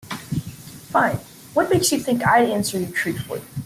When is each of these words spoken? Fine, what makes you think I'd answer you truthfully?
Fine, 0.87 1.17
what 1.53 1.69
makes 1.69 1.91
you 1.91 1.99
think 1.99 2.25
I'd 2.25 2.49
answer 2.49 2.79
you 2.79 2.87
truthfully? 2.87 3.43